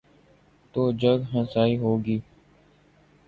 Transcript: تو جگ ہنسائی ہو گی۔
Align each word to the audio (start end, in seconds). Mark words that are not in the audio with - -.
تو 0.75 0.81
جگ 1.01 1.19
ہنسائی 1.33 1.75
ہو 1.77 1.91
گی۔ 2.05 2.17